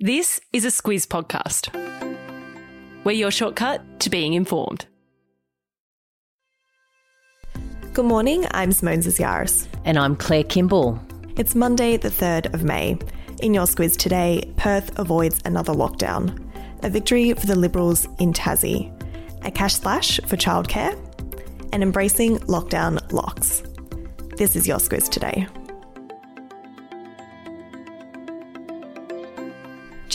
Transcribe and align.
This 0.00 0.40
is 0.52 0.64
a 0.64 0.68
Squiz 0.68 1.08
podcast. 1.08 1.74
We're 3.02 3.10
your 3.10 3.32
shortcut 3.32 3.98
to 3.98 4.10
being 4.10 4.34
informed. 4.34 4.86
Good 7.94 8.04
morning, 8.04 8.46
I'm 8.52 8.70
Simone 8.70 9.00
Yaris. 9.00 9.66
And 9.84 9.98
I'm 9.98 10.14
Claire 10.14 10.44
Kimball. 10.44 11.00
It's 11.36 11.56
Monday, 11.56 11.96
the 11.96 12.10
3rd 12.10 12.54
of 12.54 12.62
May. 12.62 12.96
In 13.42 13.52
your 13.52 13.66
Squiz 13.66 13.96
today, 13.96 14.54
Perth 14.56 14.96
avoids 15.00 15.40
another 15.44 15.72
lockdown, 15.72 16.48
a 16.84 16.88
victory 16.88 17.32
for 17.32 17.46
the 17.46 17.58
Liberals 17.58 18.06
in 18.20 18.32
Tassie, 18.32 18.94
a 19.44 19.50
cash 19.50 19.74
splash 19.74 20.20
for 20.28 20.36
childcare, 20.36 20.96
and 21.72 21.82
embracing 21.82 22.38
lockdown 22.46 23.00
locks. 23.12 23.64
This 24.36 24.54
is 24.54 24.68
your 24.68 24.78
Squiz 24.78 25.08
today. 25.08 25.48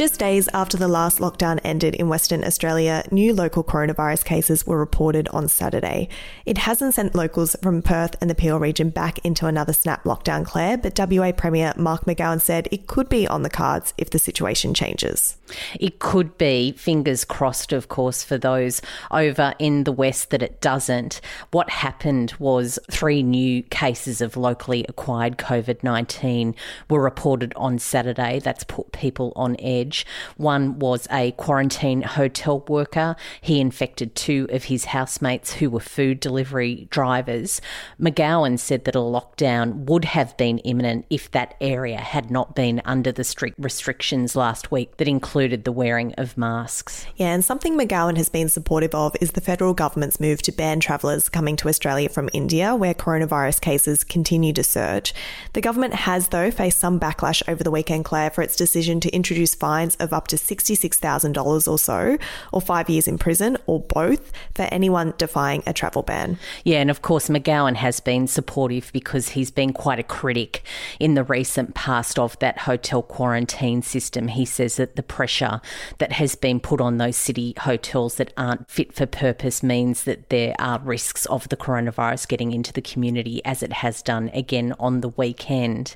Just 0.03 0.19
days 0.19 0.49
after 0.53 0.75
the 0.75 0.89
last 0.89 1.19
lockdown 1.19 1.61
ended 1.63 1.95
in 1.95 2.09
Western 2.09 2.43
Australia, 2.43 3.05
new 3.09 3.33
local 3.33 3.63
coronavirus 3.63 4.25
cases 4.25 4.67
were 4.67 4.77
reported 4.77 5.29
on 5.29 5.47
Saturday. 5.47 6.09
It 6.45 6.57
hasn't 6.57 6.95
sent 6.95 7.15
locals 7.15 7.55
from 7.63 7.81
Perth 7.81 8.17
and 8.19 8.29
the 8.29 8.35
Peel 8.35 8.59
region 8.59 8.89
back 8.89 9.19
into 9.19 9.47
another 9.47 9.71
snap 9.71 10.03
lockdown, 10.03 10.45
Claire, 10.45 10.77
but 10.77 10.99
WA 10.99 11.31
Premier 11.31 11.71
Mark 11.77 12.03
McGowan 12.03 12.41
said 12.41 12.67
it 12.69 12.85
could 12.85 13.07
be 13.07 13.29
on 13.29 13.43
the 13.43 13.49
cards 13.49 13.93
if 13.97 14.09
the 14.09 14.19
situation 14.19 14.73
changes. 14.73 15.37
It 15.79 15.99
could 15.99 16.37
be, 16.37 16.73
fingers 16.73 17.23
crossed, 17.23 17.71
of 17.71 17.87
course, 17.87 18.25
for 18.25 18.37
those 18.37 18.81
over 19.09 19.53
in 19.57 19.85
the 19.85 19.93
West 19.93 20.31
that 20.31 20.43
it 20.43 20.59
doesn't. 20.59 21.21
What 21.51 21.69
happened 21.69 22.33
was 22.39 22.77
three 22.91 23.23
new 23.23 23.63
cases 23.63 24.19
of 24.19 24.35
locally 24.35 24.85
acquired 24.89 25.37
COVID 25.37 25.81
19 25.81 26.55
were 26.89 27.01
reported 27.01 27.53
on 27.55 27.79
Saturday. 27.79 28.39
That's 28.39 28.65
put 28.65 28.91
people 28.91 29.31
on 29.37 29.55
edge. 29.59 29.92
One 30.37 30.79
was 30.79 31.07
a 31.11 31.31
quarantine 31.33 32.01
hotel 32.01 32.59
worker. 32.67 33.15
He 33.41 33.59
infected 33.59 34.15
two 34.15 34.47
of 34.51 34.65
his 34.65 34.85
housemates 34.85 35.53
who 35.53 35.69
were 35.69 35.79
food 35.79 36.19
delivery 36.19 36.87
drivers. 36.89 37.61
McGowan 37.99 38.57
said 38.57 38.85
that 38.85 38.95
a 38.95 38.99
lockdown 38.99 39.85
would 39.85 40.05
have 40.05 40.35
been 40.37 40.59
imminent 40.59 41.05
if 41.09 41.29
that 41.31 41.55
area 41.59 41.97
had 41.97 42.31
not 42.31 42.55
been 42.55 42.81
under 42.85 43.11
the 43.11 43.23
strict 43.23 43.57
restrictions 43.59 44.35
last 44.35 44.71
week 44.71 44.97
that 44.97 45.07
included 45.07 45.63
the 45.63 45.71
wearing 45.71 46.13
of 46.13 46.37
masks. 46.37 47.05
Yeah, 47.15 47.33
and 47.33 47.43
something 47.43 47.77
McGowan 47.77 48.17
has 48.17 48.29
been 48.29 48.49
supportive 48.49 48.95
of 48.95 49.15
is 49.19 49.31
the 49.31 49.41
federal 49.41 49.73
government's 49.73 50.19
move 50.19 50.41
to 50.43 50.51
ban 50.51 50.79
travellers 50.79 51.29
coming 51.29 51.55
to 51.57 51.67
Australia 51.67 52.09
from 52.09 52.29
India, 52.33 52.75
where 52.75 52.93
coronavirus 52.93 53.61
cases 53.61 54.03
continue 54.03 54.53
to 54.53 54.63
surge. 54.63 55.13
The 55.53 55.61
government 55.61 55.93
has, 55.93 56.29
though, 56.29 56.51
faced 56.51 56.79
some 56.79 56.99
backlash 56.99 57.43
over 57.47 57.63
the 57.63 57.71
weekend, 57.71 58.05
Claire, 58.05 58.29
for 58.29 58.41
its 58.41 58.55
decision 58.55 58.99
to 59.01 59.09
introduce 59.09 59.55
fines 59.55 59.82
fines 59.83 59.95
of 59.97 60.13
up 60.13 60.27
to 60.29 60.35
$66,000 60.35 61.67
or 61.67 61.77
so, 61.77 62.17
or 62.51 62.61
five 62.61 62.89
years 62.89 63.07
in 63.07 63.17
prison, 63.17 63.57
or 63.65 63.81
both, 63.81 64.31
for 64.55 64.63
anyone 64.63 65.13
defying 65.17 65.63
a 65.65 65.73
travel 65.73 66.03
ban. 66.03 66.37
Yeah, 66.63 66.79
and 66.79 66.89
of 66.89 67.01
course, 67.01 67.29
McGowan 67.29 67.75
has 67.75 67.99
been 67.99 68.27
supportive 68.27 68.91
because 68.93 69.29
he's 69.29 69.51
been 69.51 69.73
quite 69.73 69.99
a 69.99 70.03
critic 70.03 70.63
in 70.99 71.15
the 71.15 71.23
recent 71.23 71.75
past 71.75 72.17
of 72.17 72.37
that 72.39 72.59
hotel 72.59 73.01
quarantine 73.01 73.81
system. 73.81 74.29
He 74.29 74.45
says 74.45 74.77
that 74.77 74.95
the 74.95 75.03
pressure 75.03 75.61
that 75.97 76.13
has 76.13 76.35
been 76.35 76.59
put 76.59 76.79
on 76.79 76.97
those 76.97 77.17
city 77.17 77.53
hotels 77.59 78.15
that 78.15 78.33
aren't 78.37 78.69
fit 78.69 78.93
for 78.93 79.05
purpose 79.05 79.63
means 79.63 80.03
that 80.03 80.29
there 80.29 80.55
are 80.59 80.79
risks 80.79 81.25
of 81.25 81.49
the 81.49 81.57
coronavirus 81.57 82.27
getting 82.27 82.51
into 82.51 82.71
the 82.71 82.81
community, 82.81 83.43
as 83.45 83.61
it 83.61 83.73
has 83.73 84.01
done 84.01 84.29
again 84.33 84.73
on 84.79 85.01
the 85.01 85.09
weekend. 85.09 85.95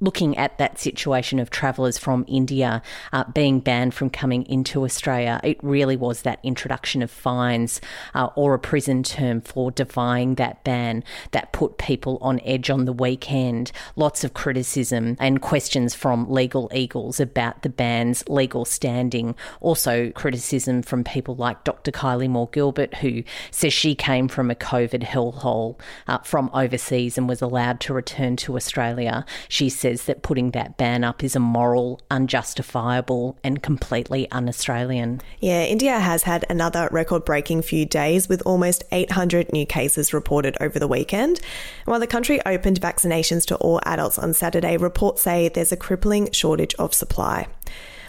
Looking 0.00 0.36
at 0.36 0.58
that 0.58 0.78
situation 0.78 1.38
of 1.38 1.50
travellers 1.50 1.98
from 1.98 2.24
India, 2.28 2.82
uh, 3.12 3.24
being 3.34 3.60
banned 3.60 3.94
from 3.94 4.10
coming 4.10 4.44
into 4.46 4.84
Australia, 4.84 5.40
it 5.44 5.58
really 5.62 5.96
was 5.96 6.22
that 6.22 6.40
introduction 6.42 7.02
of 7.02 7.10
fines 7.10 7.80
uh, 8.14 8.28
or 8.34 8.54
a 8.54 8.58
prison 8.58 9.02
term 9.02 9.40
for 9.40 9.70
defying 9.70 10.36
that 10.36 10.64
ban 10.64 11.04
that 11.32 11.52
put 11.52 11.78
people 11.78 12.18
on 12.20 12.40
edge 12.40 12.70
on 12.70 12.84
the 12.84 12.92
weekend. 12.92 13.70
Lots 13.96 14.24
of 14.24 14.34
criticism 14.34 15.16
and 15.20 15.42
questions 15.42 15.94
from 15.94 16.30
legal 16.30 16.70
eagles 16.74 17.20
about 17.20 17.62
the 17.62 17.68
ban's 17.68 18.26
legal 18.28 18.64
standing. 18.64 19.34
Also, 19.60 20.10
criticism 20.12 20.82
from 20.82 21.04
people 21.04 21.34
like 21.36 21.64
Dr. 21.64 21.90
Kylie 21.90 22.30
Moore 22.30 22.48
Gilbert, 22.50 22.94
who 22.96 23.22
says 23.50 23.72
she 23.72 23.94
came 23.94 24.28
from 24.28 24.50
a 24.50 24.54
COVID 24.54 25.02
hellhole 25.02 25.78
uh, 26.06 26.18
from 26.18 26.50
overseas 26.54 27.18
and 27.18 27.28
was 27.28 27.42
allowed 27.42 27.80
to 27.80 27.94
return 27.94 28.36
to 28.36 28.56
Australia. 28.56 29.26
She 29.48 29.68
says 29.68 30.04
that 30.04 30.22
putting 30.22 30.52
that 30.52 30.76
ban 30.76 31.04
up 31.04 31.22
is 31.22 31.36
immoral, 31.36 32.00
unjustifiable 32.10 33.01
and 33.42 33.62
completely 33.62 34.30
un 34.30 34.48
Australian. 34.48 35.20
Yeah, 35.40 35.64
India 35.64 35.98
has 35.98 36.22
had 36.22 36.44
another 36.48 36.88
record 36.92 37.24
breaking 37.24 37.62
few 37.62 37.84
days 37.84 38.28
with 38.28 38.42
almost 38.46 38.84
800 38.92 39.52
new 39.52 39.66
cases 39.66 40.14
reported 40.14 40.56
over 40.60 40.78
the 40.78 40.88
weekend. 40.88 41.40
While 41.84 42.00
the 42.00 42.06
country 42.06 42.40
opened 42.46 42.80
vaccinations 42.80 43.44
to 43.46 43.56
all 43.56 43.80
adults 43.84 44.18
on 44.18 44.34
Saturday, 44.34 44.76
reports 44.76 45.22
say 45.22 45.48
there's 45.48 45.72
a 45.72 45.76
crippling 45.76 46.30
shortage 46.32 46.74
of 46.78 46.94
supply. 46.94 47.48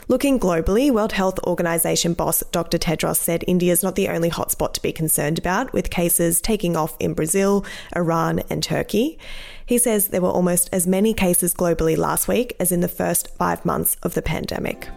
Looking 0.09 0.37
globally, 0.37 0.91
World 0.91 1.13
Health 1.13 1.39
Organization 1.45 2.13
boss 2.13 2.43
Dr. 2.51 2.77
Tedros 2.77 3.15
said 3.15 3.45
India 3.47 3.71
is 3.71 3.83
not 3.83 3.95
the 3.95 4.09
only 4.09 4.29
hotspot 4.29 4.73
to 4.73 4.81
be 4.81 4.91
concerned 4.91 5.39
about, 5.39 5.71
with 5.71 5.89
cases 5.89 6.41
taking 6.41 6.75
off 6.75 6.97
in 6.99 7.13
Brazil, 7.13 7.65
Iran, 7.95 8.41
and 8.49 8.61
Turkey. 8.61 9.17
He 9.65 9.77
says 9.77 10.09
there 10.09 10.21
were 10.21 10.27
almost 10.27 10.69
as 10.73 10.85
many 10.85 11.13
cases 11.13 11.53
globally 11.53 11.97
last 11.97 12.27
week 12.27 12.53
as 12.59 12.69
in 12.69 12.81
the 12.81 12.89
first 12.89 13.33
five 13.37 13.63
months 13.63 13.95
of 14.03 14.13
the 14.13 14.21
pandemic. 14.21 14.89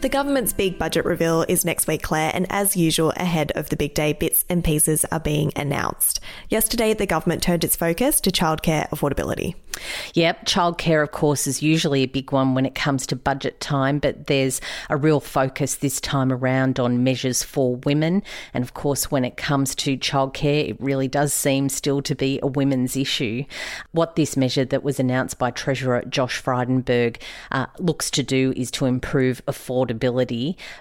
The 0.00 0.08
government's 0.08 0.54
big 0.54 0.78
budget 0.78 1.04
reveal 1.04 1.44
is 1.46 1.62
next 1.62 1.86
week, 1.86 2.02
Claire, 2.02 2.30
and 2.32 2.46
as 2.48 2.74
usual, 2.74 3.12
ahead 3.16 3.52
of 3.54 3.68
the 3.68 3.76
big 3.76 3.92
day, 3.92 4.14
bits 4.14 4.46
and 4.48 4.64
pieces 4.64 5.04
are 5.12 5.20
being 5.20 5.52
announced. 5.56 6.20
Yesterday, 6.48 6.94
the 6.94 7.04
government 7.04 7.42
turned 7.42 7.64
its 7.64 7.76
focus 7.76 8.18
to 8.22 8.30
childcare 8.30 8.88
affordability. 8.88 9.56
Yep, 10.14 10.46
childcare, 10.46 11.02
of 11.02 11.10
course, 11.10 11.46
is 11.46 11.62
usually 11.62 12.02
a 12.02 12.06
big 12.06 12.32
one 12.32 12.54
when 12.54 12.64
it 12.64 12.74
comes 12.74 13.06
to 13.08 13.16
budget 13.16 13.60
time, 13.60 13.98
but 13.98 14.26
there's 14.26 14.62
a 14.88 14.96
real 14.96 15.20
focus 15.20 15.74
this 15.76 16.00
time 16.00 16.32
around 16.32 16.80
on 16.80 17.04
measures 17.04 17.42
for 17.42 17.76
women. 17.76 18.22
And 18.54 18.64
of 18.64 18.72
course, 18.72 19.10
when 19.10 19.24
it 19.26 19.36
comes 19.36 19.74
to 19.76 19.98
childcare, 19.98 20.70
it 20.70 20.80
really 20.80 21.08
does 21.08 21.34
seem 21.34 21.68
still 21.68 22.00
to 22.02 22.14
be 22.14 22.40
a 22.42 22.46
women's 22.46 22.96
issue. 22.96 23.44
What 23.92 24.16
this 24.16 24.34
measure 24.34 24.64
that 24.64 24.82
was 24.82 24.98
announced 24.98 25.38
by 25.38 25.50
Treasurer 25.50 26.04
Josh 26.08 26.42
Frydenberg 26.42 27.20
uh, 27.52 27.66
looks 27.78 28.10
to 28.12 28.22
do 28.22 28.54
is 28.56 28.70
to 28.72 28.86
improve 28.86 29.44
affordability 29.44 29.89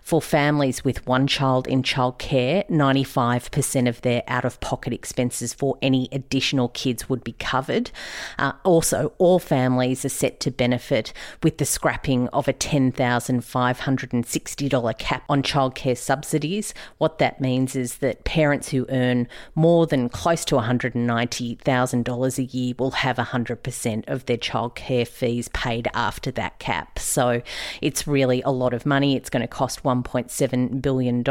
for 0.04 0.22
families 0.22 0.84
with 0.84 1.08
one 1.08 1.26
child 1.28 1.68
in 1.68 1.84
childcare. 1.84 2.68
95% 2.70 3.88
of 3.88 4.02
their 4.02 4.24
out 4.28 4.44
of 4.46 4.60
pocket 4.60 4.92
expenses 4.94 5.54
for 5.54 5.78
any 5.82 6.10
additional 6.12 6.70
kids 6.70 7.10
would 7.10 7.24
be 7.24 7.34
covered. 7.34 7.92
Uh, 8.38 8.54
also, 8.64 9.14
all 9.18 9.40
families 9.40 10.06
are 10.06 10.10
set 10.10 10.40
to 10.42 10.52
benefit 10.52 11.12
with 11.44 11.58
the 11.58 11.66
scrapping 11.66 12.28
of 12.30 12.48
a 12.48 12.54
$10,560 12.54 14.98
cap 14.98 15.24
on 15.30 15.44
childcare 15.44 15.98
subsidies. 15.98 16.74
What 16.98 17.20
that 17.20 17.42
means 17.42 17.76
is 17.76 17.98
that 17.98 18.24
parents 18.24 18.70
who 18.70 18.86
earn 18.90 19.28
more 19.56 19.86
than 19.88 20.08
close 20.10 20.46
to 20.46 20.56
$190,000 20.56 22.38
a 22.38 22.44
year 22.44 22.74
will 22.78 22.92
have 22.92 23.18
100% 23.18 24.04
of 24.08 24.26
their 24.26 24.38
childcare 24.38 25.08
fees 25.08 25.48
paid 25.50 25.88
after 25.94 26.32
that 26.32 26.60
cap. 26.60 27.00
So 27.00 27.42
it's 27.82 28.08
really 28.08 28.42
a 28.44 28.52
lot 28.52 28.74
of 28.74 28.86
money. 28.86 28.99
It's 29.04 29.30
going 29.30 29.42
to 29.42 29.48
cost 29.48 29.84
$1.7 29.84 30.82
billion. 30.82 31.24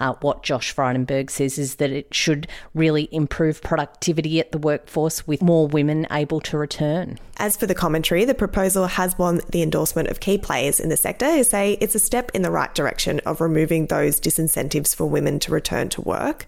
Uh, 0.00 0.14
what 0.20 0.42
Josh 0.42 0.74
Frydenberg 0.74 1.30
says 1.30 1.58
is 1.58 1.76
that 1.76 1.90
it 1.90 2.14
should 2.14 2.48
really 2.74 3.08
improve 3.12 3.62
productivity 3.62 4.40
at 4.40 4.52
the 4.52 4.58
workforce 4.58 5.26
with 5.26 5.42
more 5.42 5.66
women 5.66 6.06
able 6.10 6.40
to 6.40 6.58
return. 6.58 7.18
As 7.36 7.56
for 7.56 7.66
the 7.66 7.74
commentary, 7.74 8.24
the 8.24 8.34
proposal 8.34 8.86
has 8.86 9.16
won 9.16 9.40
the 9.50 9.62
endorsement 9.62 10.08
of 10.08 10.20
key 10.20 10.38
players 10.38 10.80
in 10.80 10.88
the 10.88 10.96
sector 10.96 11.30
who 11.30 11.44
say 11.44 11.78
it's 11.80 11.94
a 11.94 12.00
step 12.00 12.30
in 12.34 12.42
the 12.42 12.50
right 12.50 12.74
direction 12.74 13.20
of 13.20 13.40
removing 13.40 13.86
those 13.86 14.20
disincentives 14.20 14.94
for 14.94 15.08
women 15.08 15.38
to 15.40 15.52
return 15.52 15.88
to 15.90 16.00
work. 16.00 16.46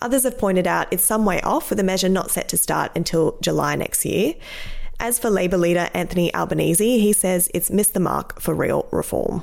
Others 0.00 0.24
have 0.24 0.38
pointed 0.38 0.66
out 0.66 0.88
it's 0.90 1.04
some 1.04 1.24
way 1.24 1.40
off 1.42 1.70
with 1.70 1.78
the 1.78 1.84
measure 1.84 2.08
not 2.08 2.30
set 2.30 2.48
to 2.48 2.56
start 2.56 2.90
until 2.96 3.38
July 3.40 3.76
next 3.76 4.04
year. 4.04 4.34
As 5.00 5.18
for 5.18 5.30
Labor 5.30 5.56
leader 5.56 5.88
Anthony 5.94 6.34
Albanese, 6.34 6.98
he 6.98 7.12
says 7.12 7.50
it's 7.54 7.70
missed 7.70 7.94
the 7.94 8.00
mark 8.00 8.40
for 8.40 8.54
real 8.54 8.86
reform. 8.90 9.42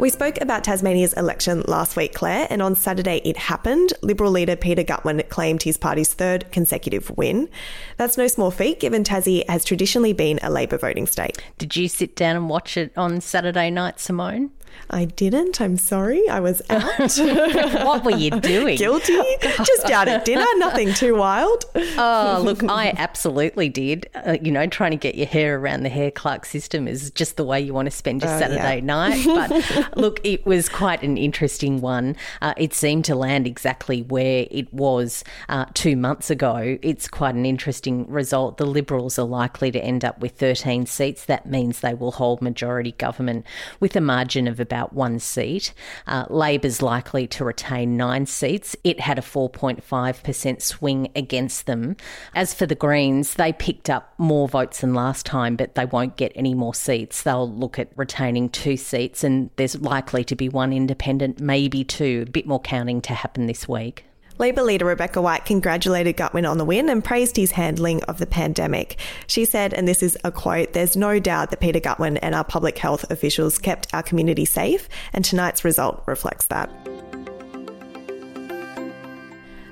We 0.00 0.08
spoke 0.08 0.40
about 0.40 0.64
Tasmania's 0.64 1.12
election 1.12 1.62
last 1.68 1.94
week, 1.94 2.14
Claire, 2.14 2.46
and 2.48 2.62
on 2.62 2.74
Saturday 2.74 3.20
it 3.22 3.36
happened. 3.36 3.92
Liberal 4.00 4.30
leader 4.30 4.56
Peter 4.56 4.82
Gutwein 4.82 5.28
claimed 5.28 5.62
his 5.62 5.76
party's 5.76 6.14
third 6.14 6.50
consecutive 6.52 7.10
win. 7.18 7.50
That's 7.98 8.16
no 8.16 8.26
small 8.26 8.50
feat, 8.50 8.80
given 8.80 9.04
Tassie 9.04 9.46
has 9.46 9.62
traditionally 9.62 10.14
been 10.14 10.40
a 10.42 10.48
Labor 10.48 10.78
voting 10.78 11.06
state. 11.06 11.44
Did 11.58 11.76
you 11.76 11.86
sit 11.86 12.16
down 12.16 12.34
and 12.34 12.48
watch 12.48 12.78
it 12.78 12.96
on 12.96 13.20
Saturday 13.20 13.68
night, 13.68 14.00
Simone? 14.00 14.52
I 14.90 15.04
didn't. 15.04 15.60
I'm 15.60 15.76
sorry. 15.76 16.28
I 16.28 16.40
was 16.40 16.62
out. 16.68 17.16
what 17.84 18.04
were 18.04 18.16
you 18.16 18.30
doing? 18.30 18.76
Guilty. 18.76 19.18
Just 19.40 19.90
out 19.90 20.08
at 20.08 20.24
dinner. 20.24 20.44
Nothing 20.56 20.92
too 20.94 21.16
wild. 21.16 21.64
oh, 21.74 22.42
look, 22.44 22.64
I 22.64 22.92
absolutely 22.96 23.68
did. 23.68 24.08
Uh, 24.14 24.36
you 24.42 24.50
know, 24.50 24.66
trying 24.66 24.90
to 24.90 24.96
get 24.96 25.14
your 25.14 25.26
hair 25.26 25.58
around 25.58 25.84
the 25.84 25.88
Hare-Clark 25.88 26.44
system 26.44 26.88
is 26.88 27.10
just 27.12 27.36
the 27.36 27.44
way 27.44 27.60
you 27.60 27.72
want 27.72 27.86
to 27.86 27.90
spend 27.90 28.22
your 28.22 28.30
uh, 28.30 28.38
Saturday 28.38 28.76
yeah. 28.76 28.84
night. 28.84 29.26
But 29.40 29.96
look, 29.96 30.20
it 30.24 30.44
was 30.44 30.68
quite 30.68 31.02
an 31.02 31.16
interesting 31.16 31.80
one. 31.80 32.16
Uh, 32.42 32.52
it 32.56 32.74
seemed 32.74 33.04
to 33.06 33.14
land 33.14 33.46
exactly 33.46 34.02
where 34.02 34.46
it 34.50 34.72
was 34.72 35.24
uh, 35.48 35.66
two 35.74 35.96
months 35.96 36.30
ago. 36.30 36.78
It's 36.82 37.08
quite 37.08 37.34
an 37.34 37.46
interesting 37.46 38.10
result. 38.10 38.58
The 38.58 38.66
Liberals 38.66 39.18
are 39.18 39.26
likely 39.26 39.70
to 39.70 39.82
end 39.82 40.04
up 40.04 40.20
with 40.20 40.32
13 40.32 40.86
seats. 40.86 41.24
That 41.24 41.46
means 41.46 41.80
they 41.80 41.94
will 41.94 42.12
hold 42.12 42.42
majority 42.42 42.92
government 42.92 43.46
with 43.78 43.96
a 43.96 44.00
margin 44.00 44.46
of 44.46 44.59
about 44.60 44.92
one 44.92 45.18
seat. 45.18 45.72
Uh, 46.06 46.26
Labor's 46.28 46.82
likely 46.82 47.26
to 47.28 47.44
retain 47.44 47.96
nine 47.96 48.26
seats. 48.26 48.76
It 48.84 49.00
had 49.00 49.18
a 49.18 49.22
4.5% 49.22 50.62
swing 50.62 51.10
against 51.14 51.66
them. 51.66 51.96
As 52.34 52.54
for 52.54 52.66
the 52.66 52.74
Greens, 52.74 53.34
they 53.34 53.52
picked 53.52 53.90
up 53.90 54.14
more 54.18 54.48
votes 54.48 54.80
than 54.80 54.94
last 54.94 55.26
time, 55.26 55.56
but 55.56 55.74
they 55.74 55.86
won't 55.86 56.16
get 56.16 56.32
any 56.34 56.54
more 56.54 56.74
seats. 56.74 57.22
They'll 57.22 57.50
look 57.50 57.78
at 57.78 57.92
retaining 57.96 58.48
two 58.48 58.76
seats, 58.76 59.24
and 59.24 59.50
there's 59.56 59.80
likely 59.80 60.24
to 60.24 60.36
be 60.36 60.48
one 60.48 60.72
independent, 60.72 61.40
maybe 61.40 61.84
two. 61.84 62.24
A 62.26 62.30
bit 62.30 62.46
more 62.46 62.60
counting 62.60 63.00
to 63.02 63.14
happen 63.14 63.46
this 63.46 63.68
week. 63.68 64.04
Labor 64.40 64.62
leader 64.62 64.86
Rebecca 64.86 65.20
White 65.20 65.44
congratulated 65.44 66.16
Gutwein 66.16 66.48
on 66.48 66.56
the 66.56 66.64
win 66.64 66.88
and 66.88 67.04
praised 67.04 67.36
his 67.36 67.50
handling 67.50 68.02
of 68.04 68.16
the 68.16 68.26
pandemic. 68.26 68.96
She 69.26 69.44
said, 69.44 69.74
and 69.74 69.86
this 69.86 70.02
is 70.02 70.16
a 70.24 70.32
quote, 70.32 70.72
there's 70.72 70.96
no 70.96 71.18
doubt 71.18 71.50
that 71.50 71.60
Peter 71.60 71.78
Gutwein 71.78 72.18
and 72.22 72.34
our 72.34 72.42
public 72.42 72.78
health 72.78 73.04
officials 73.10 73.58
kept 73.58 73.92
our 73.92 74.02
community 74.02 74.46
safe, 74.46 74.88
and 75.12 75.26
tonight's 75.26 75.62
result 75.62 76.02
reflects 76.06 76.46
that. 76.46 76.70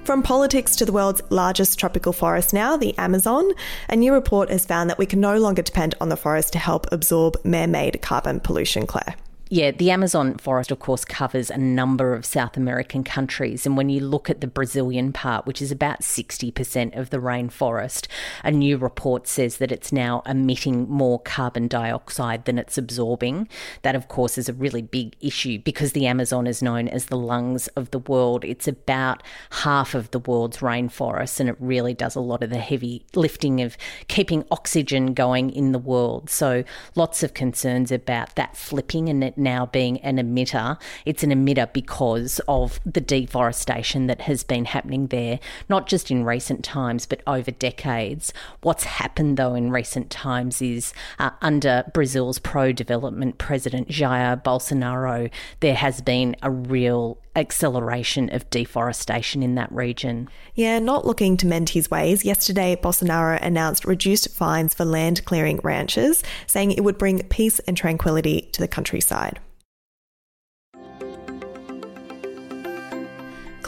From 0.04 0.22
politics 0.22 0.76
to 0.76 0.84
the 0.84 0.92
world's 0.92 1.22
largest 1.30 1.78
tropical 1.78 2.12
forest 2.12 2.52
now, 2.52 2.76
the 2.76 2.96
Amazon, 2.98 3.50
a 3.88 3.96
new 3.96 4.12
report 4.12 4.50
has 4.50 4.66
found 4.66 4.90
that 4.90 4.98
we 4.98 5.06
can 5.06 5.20
no 5.20 5.38
longer 5.38 5.62
depend 5.62 5.94
on 5.98 6.10
the 6.10 6.16
forest 6.16 6.52
to 6.52 6.58
help 6.58 6.86
absorb 6.92 7.42
man 7.42 7.70
made 7.70 8.02
carbon 8.02 8.38
pollution, 8.38 8.86
Claire. 8.86 9.14
Yeah, 9.50 9.70
the 9.70 9.90
Amazon 9.90 10.36
forest, 10.36 10.70
of 10.70 10.78
course, 10.78 11.06
covers 11.06 11.48
a 11.50 11.56
number 11.56 12.12
of 12.12 12.26
South 12.26 12.58
American 12.58 13.02
countries. 13.02 13.64
And 13.64 13.78
when 13.78 13.88
you 13.88 14.00
look 14.00 14.28
at 14.28 14.42
the 14.42 14.46
Brazilian 14.46 15.10
part, 15.10 15.46
which 15.46 15.62
is 15.62 15.72
about 15.72 16.02
60% 16.02 16.94
of 16.94 17.08
the 17.08 17.16
rainforest, 17.16 18.08
a 18.44 18.50
new 18.50 18.76
report 18.76 19.26
says 19.26 19.56
that 19.56 19.72
it's 19.72 19.90
now 19.90 20.22
emitting 20.26 20.86
more 20.90 21.18
carbon 21.18 21.66
dioxide 21.66 22.44
than 22.44 22.58
it's 22.58 22.76
absorbing. 22.76 23.48
That, 23.80 23.94
of 23.94 24.08
course, 24.08 24.36
is 24.36 24.50
a 24.50 24.52
really 24.52 24.82
big 24.82 25.16
issue 25.22 25.58
because 25.60 25.92
the 25.92 26.06
Amazon 26.06 26.46
is 26.46 26.62
known 26.62 26.86
as 26.86 27.06
the 27.06 27.16
lungs 27.16 27.68
of 27.68 27.90
the 27.90 28.00
world. 28.00 28.44
It's 28.44 28.68
about 28.68 29.22
half 29.50 29.94
of 29.94 30.10
the 30.10 30.18
world's 30.18 30.58
rainforest, 30.58 31.40
and 31.40 31.48
it 31.48 31.56
really 31.58 31.94
does 31.94 32.16
a 32.16 32.20
lot 32.20 32.42
of 32.42 32.50
the 32.50 32.58
heavy 32.58 33.06
lifting 33.14 33.62
of 33.62 33.78
keeping 34.08 34.44
oxygen 34.50 35.14
going 35.14 35.48
in 35.48 35.72
the 35.72 35.78
world. 35.78 36.28
So, 36.28 36.64
lots 36.94 37.22
of 37.22 37.32
concerns 37.32 37.90
about 37.90 38.34
that 38.34 38.54
flipping 38.54 39.08
and 39.08 39.24
it 39.24 39.37
now 39.38 39.66
being 39.66 39.98
an 40.00 40.16
emitter. 40.16 40.80
It's 41.04 41.22
an 41.22 41.30
emitter 41.30 41.72
because 41.72 42.40
of 42.48 42.80
the 42.84 43.00
deforestation 43.00 44.06
that 44.06 44.22
has 44.22 44.44
been 44.44 44.66
happening 44.66 45.08
there, 45.08 45.40
not 45.68 45.86
just 45.86 46.10
in 46.10 46.24
recent 46.24 46.64
times, 46.64 47.06
but 47.06 47.22
over 47.26 47.50
decades. 47.50 48.32
What's 48.62 48.84
happened, 48.84 49.36
though, 49.36 49.54
in 49.54 49.70
recent 49.70 50.10
times 50.10 50.60
is 50.60 50.92
uh, 51.18 51.30
under 51.40 51.84
Brazil's 51.94 52.38
pro 52.38 52.72
development 52.72 53.38
president 53.38 53.88
Jair 53.88 54.42
Bolsonaro, 54.42 55.30
there 55.60 55.74
has 55.74 56.00
been 56.00 56.36
a 56.42 56.50
real 56.50 57.18
acceleration 57.38 58.28
of 58.34 58.50
deforestation 58.50 59.42
in 59.42 59.54
that 59.54 59.72
region. 59.72 60.28
Yeah, 60.54 60.78
not 60.78 61.06
looking 61.06 61.36
to 61.38 61.46
mend 61.46 61.70
his 61.70 61.90
ways. 61.90 62.24
Yesterday, 62.24 62.76
Bolsonaro 62.76 63.40
announced 63.40 63.84
reduced 63.84 64.34
fines 64.34 64.74
for 64.74 64.84
land 64.84 65.24
clearing 65.24 65.60
ranches, 65.62 66.22
saying 66.46 66.72
it 66.72 66.84
would 66.84 66.98
bring 66.98 67.22
peace 67.28 67.60
and 67.60 67.76
tranquility 67.76 68.48
to 68.52 68.60
the 68.60 68.68
countryside. 68.68 69.40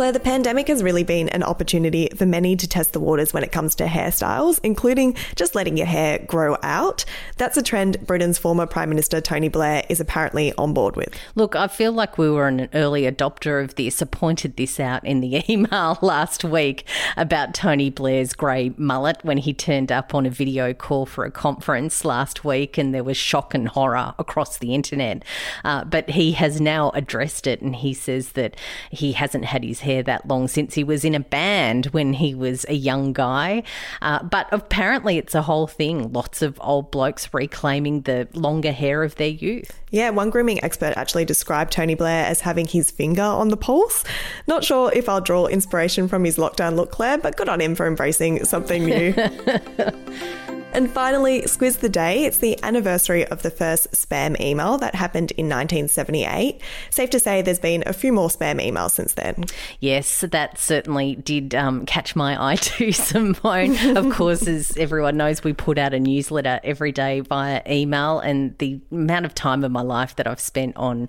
Claire, 0.01 0.13
the 0.13 0.19
pandemic 0.19 0.69
has 0.69 0.83
really 0.83 1.05
been 1.05 1.29
an 1.29 1.43
opportunity 1.43 2.09
for 2.17 2.25
many 2.25 2.57
to 2.57 2.67
test 2.67 2.95
the 2.95 3.01
waters 3.01 3.35
when 3.35 3.43
it 3.43 3.53
comes 3.53 3.75
to 3.75 3.85
hairstyles, 3.85 4.59
including 4.63 5.15
just 5.37 5.55
letting 5.55 5.77
your 5.77 5.87
hair 5.87 6.19
grow 6.27 6.57
out. 6.63 7.05
That's 7.37 7.59
a 7.59 7.63
trend 7.63 8.07
Britain's 8.07 8.39
former 8.39 8.65
Prime 8.65 8.89
Minister 8.89 9.21
Tony 9.21 9.51
Blair 9.51 9.85
is 9.91 10.01
apparently 10.01 10.55
on 10.57 10.73
board 10.73 10.97
with. 10.97 11.15
Look, 11.35 11.55
I 11.55 11.69
feel 11.69 11.93
like 11.93 12.17
we 12.17 12.31
were 12.31 12.49
an 12.49 12.71
early 12.73 13.03
adopter 13.03 13.63
of 13.63 13.75
this. 13.75 14.01
I 14.01 14.07
pointed 14.07 14.57
this 14.57 14.81
out 14.81 15.05
in 15.05 15.21
the 15.21 15.45
email 15.53 15.99
last 16.01 16.45
week 16.45 16.87
about 17.19 17.53
Tony 17.53 17.91
Blair's 17.91 18.33
grey 18.33 18.73
mullet 18.79 19.23
when 19.23 19.37
he 19.37 19.53
turned 19.53 19.93
up 19.93 20.15
on 20.15 20.25
a 20.25 20.31
video 20.31 20.73
call 20.73 21.05
for 21.05 21.27
a 21.27 21.31
conference 21.31 22.07
last 22.07 22.43
week, 22.43 22.79
and 22.79 22.95
there 22.95 23.05
was 23.05 23.19
shock 23.19 23.53
and 23.53 23.69
horror 23.69 24.15
across 24.19 24.57
the 24.57 24.75
internet. 24.75 25.27
Uh, 25.63 25.85
but 25.85 26.09
he 26.09 26.33
has 26.33 26.59
now 26.59 26.89
addressed 26.95 27.47
it, 27.47 27.61
and 27.61 27.77
he 27.77 27.93
says 27.93 28.33
that 28.33 28.57
he 28.91 29.13
hasn't 29.13 29.45
had 29.45 29.63
his 29.63 29.81
hair 29.81 29.90
hair 29.91 30.03
that 30.05 30.27
long 30.29 30.49
since 30.49 30.75
he 30.75 30.85
was 30.85 31.05
in 31.05 31.15
a 31.15 31.21
band 31.21 31.87
when 31.87 32.13
he 32.13 32.35
was 32.35 32.65
a 32.69 32.75
young 32.75 33.13
guy. 33.13 33.63
Uh, 34.03 34.23
but 34.23 34.49
apparently, 34.53 35.19
it's 35.19 35.35
a 35.35 35.43
whole 35.43 35.67
thing. 35.67 36.13
Lots 36.13 36.43
of 36.43 36.59
old 36.63 36.91
blokes 36.91 37.33
reclaiming 37.33 38.03
the 38.03 38.29
longer 38.35 38.73
hair 38.73 39.03
of 39.03 39.17
their 39.17 39.29
youth. 39.29 39.81
Yeah, 39.91 40.11
one 40.11 40.31
grooming 40.31 40.63
expert 40.63 40.95
actually 40.97 41.25
described 41.25 41.73
Tony 41.73 41.95
Blair 41.95 42.25
as 42.27 42.41
having 42.41 42.67
his 42.67 42.91
finger 42.91 43.23
on 43.23 43.49
the 43.49 43.57
pulse. 43.57 44.05
Not 44.47 44.63
sure 44.65 44.93
if 44.93 45.09
I'll 45.09 45.21
draw 45.21 45.47
inspiration 45.47 46.07
from 46.09 46.25
his 46.25 46.37
lockdown 46.37 46.77
look, 46.77 46.93
Claire, 46.93 47.19
but 47.19 47.37
good 47.37 47.49
on 47.49 47.61
him 47.61 47.75
for 47.75 47.87
embracing 47.87 48.45
something 48.45 48.85
new. 48.85 49.15
And 50.73 50.89
finally, 50.89 51.43
Squiz 51.43 51.81
the 51.81 51.89
Day. 51.89 52.25
It's 52.25 52.39
the 52.39 52.57
anniversary 52.63 53.27
of 53.27 53.43
the 53.43 53.51
first 53.51 53.91
spam 53.91 54.41
email 54.41 54.79
that 54.79 54.95
happened 54.95 55.33
in 55.33 55.47
1978. 55.47 56.61
Safe 56.91 57.11
to 57.11 57.19
say 57.19 57.43
there's 57.43 57.59
been 57.59 57.83
a 57.87 57.93
few 57.93 58.13
more 58.13 58.29
spam 58.29 58.65
emails 58.65 58.93
since 58.93 59.15
then. 59.15 59.47
Yes, 59.81 60.21
that 60.21 60.59
certainly 60.59 61.17
did 61.17 61.57
um, 61.57 61.87
catch 61.87 62.15
my 62.15 62.41
eye 62.53 62.57
too, 62.57 62.93
Simone. 62.93 63.97
of 63.97 64.13
course, 64.13 64.47
as 64.47 64.77
everyone 64.77 65.17
knows, 65.17 65.43
we 65.43 65.53
put 65.53 65.77
out 65.77 65.93
a 65.93 65.99
newsletter 65.99 66.61
every 66.63 66.93
day 66.93 67.19
via 67.21 67.63
email, 67.69 68.21
and 68.21 68.57
the 68.59 68.81
amount 68.93 69.27
of 69.27 69.35
time 69.35 69.65
of 69.65 69.73
my 69.73 69.83
life 69.83 70.15
that 70.17 70.29
I've 70.29 70.41
spent 70.41 70.77
on 70.77 71.09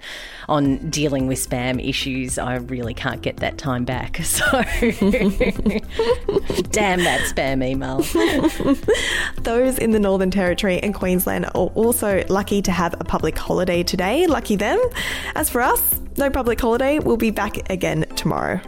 on 0.49 0.89
dealing 0.89 1.27
with 1.27 1.37
spam 1.37 1.87
issues, 1.87 2.39
I 2.39 2.55
really 2.55 2.95
can't 2.95 3.21
get 3.21 3.37
that 3.37 3.57
time 3.57 3.85
back. 3.85 4.21
So, 4.31 4.45
damn 6.71 7.03
that 7.03 7.21
spam 7.27 7.63
email. 7.63 8.01
Those 9.51 9.79
in 9.79 9.91
the 9.91 9.99
Northern 9.99 10.31
Territory 10.31 10.79
and 10.79 10.93
Queensland 10.93 11.43
are 11.43 11.67
also 11.75 12.23
lucky 12.29 12.61
to 12.61 12.71
have 12.71 12.93
a 13.01 13.03
public 13.03 13.37
holiday 13.37 13.83
today. 13.83 14.25
Lucky 14.25 14.55
them. 14.55 14.79
As 15.35 15.49
for 15.49 15.59
us, 15.59 15.99
no 16.15 16.29
public 16.29 16.61
holiday. 16.61 16.99
We'll 16.99 17.17
be 17.17 17.31
back 17.31 17.69
again 17.69 18.05
tomorrow. 18.15 18.61